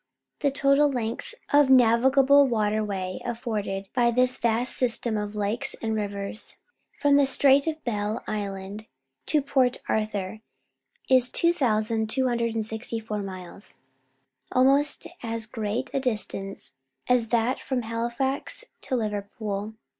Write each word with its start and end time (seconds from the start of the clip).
The 0.39 0.49
total 0.49 0.89
length 0.89 1.35
of 1.53 1.69
navigable 1.69 2.47
waterway 2.47 3.19
afforded 3.23 3.87
by 3.93 4.09
this 4.09 4.35
vast 4.35 4.75
system 4.75 5.15
of 5.15 5.35
lakes 5.35 5.75
and 5.79 5.93
rivers, 5.93 6.57
from 6.97 7.17
the 7.17 7.27
Strait 7.27 7.67
of 7.67 7.83
Belle 7.83 8.23
Isle 8.25 8.77
to 9.27 9.41
Port 9.43 9.77
Arthur, 9.87 10.41
is 11.07 11.29
2,264 11.29 13.21
miles— 13.21 13.77
almost 14.51 15.05
as 15.21 15.45
great 15.45 15.91
a 15.93 15.99
distance 15.99 16.73
as 17.07 17.27
that 17.27 17.59
from 17.59 17.83
Halifax 17.83 18.65
to 18.81 18.95
Liverpool. 18.95 19.75